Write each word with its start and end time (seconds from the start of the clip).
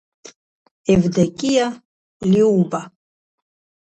Евдокиа, 0.93 1.67
Лиуба… 2.31 2.81